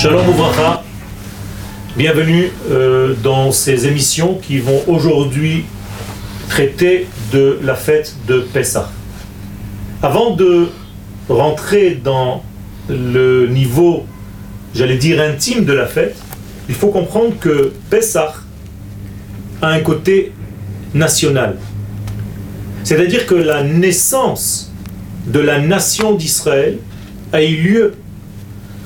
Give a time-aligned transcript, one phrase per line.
[0.00, 0.82] Shalom Ouvracha,
[1.94, 5.66] bienvenue euh, dans ces émissions qui vont aujourd'hui
[6.48, 8.90] traiter de la fête de Pessah.
[10.02, 10.68] Avant de
[11.28, 12.42] rentrer dans
[12.88, 14.06] le niveau,
[14.74, 16.16] j'allais dire intime de la fête,
[16.70, 18.32] il faut comprendre que Pessah
[19.60, 20.32] a un côté
[20.94, 21.58] national.
[22.84, 24.72] C'est-à-dire que la naissance
[25.26, 26.78] de la nation d'Israël
[27.34, 27.94] a eu lieu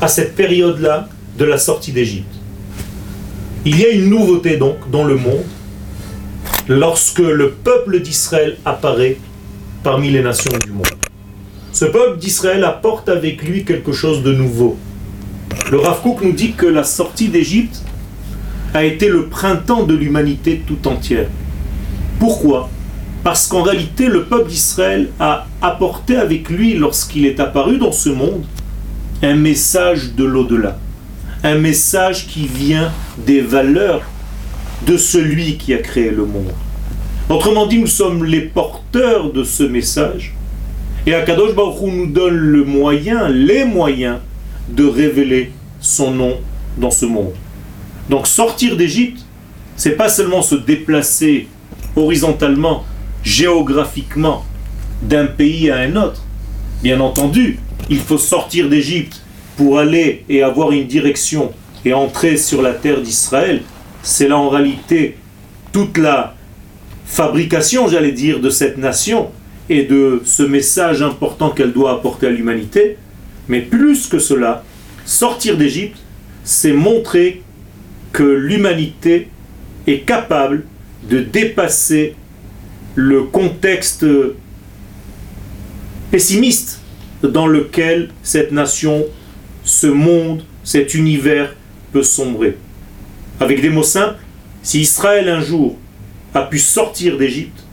[0.00, 1.08] à cette période-là
[1.38, 2.34] de la sortie d'Égypte.
[3.64, 5.44] Il y a une nouveauté donc dans le monde
[6.68, 9.16] lorsque le peuple d'Israël apparaît
[9.82, 10.86] parmi les nations du monde.
[11.72, 14.78] Ce peuple d'Israël apporte avec lui quelque chose de nouveau.
[15.70, 17.82] Le Rav nous dit que la sortie d'Égypte
[18.74, 21.28] a été le printemps de l'humanité tout entière.
[22.18, 22.68] Pourquoi?
[23.22, 28.10] Parce qu'en réalité, le peuple d'Israël a apporté avec lui, lorsqu'il est apparu dans ce
[28.10, 28.44] monde,
[29.24, 30.78] un message de l'au-delà.
[31.42, 34.02] Un message qui vient des valeurs
[34.86, 36.52] de celui qui a créé le monde.
[37.30, 40.34] Autrement dit, nous sommes les porteurs de ce message.
[41.06, 44.18] Et Akadosh Baruch nous donne le moyen, les moyens
[44.68, 46.36] de révéler son nom
[46.76, 47.32] dans ce monde.
[48.10, 49.24] Donc sortir d'Égypte,
[49.76, 51.48] c'est pas seulement se déplacer
[51.96, 52.84] horizontalement,
[53.22, 54.44] géographiquement,
[55.02, 56.22] d'un pays à un autre.
[56.82, 59.23] Bien entendu, il faut sortir d'Égypte
[59.56, 61.52] pour aller et avoir une direction
[61.84, 63.62] et entrer sur la terre d'Israël.
[64.02, 65.16] C'est là en réalité
[65.72, 66.34] toute la
[67.04, 69.30] fabrication, j'allais dire, de cette nation
[69.68, 72.96] et de ce message important qu'elle doit apporter à l'humanité.
[73.48, 74.64] Mais plus que cela,
[75.04, 75.98] sortir d'Égypte,
[76.44, 77.42] c'est montrer
[78.12, 79.28] que l'humanité
[79.86, 80.64] est capable
[81.08, 82.14] de dépasser
[82.94, 84.06] le contexte
[86.10, 86.80] pessimiste
[87.22, 89.04] dans lequel cette nation,
[89.64, 91.54] ce monde, cet univers
[91.92, 92.56] peut sombrer.
[93.40, 94.20] Avec des mots simples,
[94.62, 95.76] si Israël un jour
[96.34, 97.64] a pu sortir d'Égypte,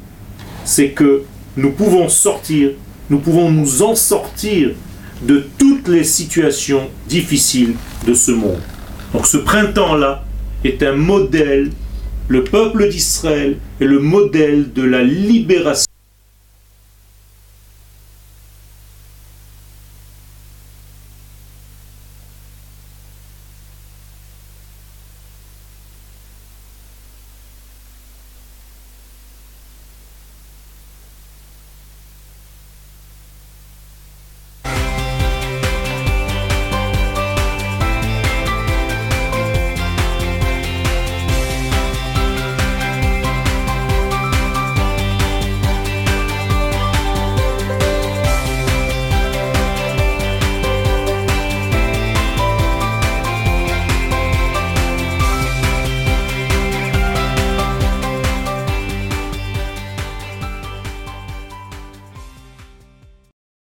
[0.63, 1.23] c'est que
[1.57, 2.71] nous pouvons sortir,
[3.09, 4.71] nous pouvons nous en sortir
[5.21, 7.75] de toutes les situations difficiles
[8.07, 8.61] de ce monde.
[9.13, 10.23] Donc ce printemps-là
[10.63, 11.71] est un modèle,
[12.27, 15.85] le peuple d'Israël est le modèle de la libération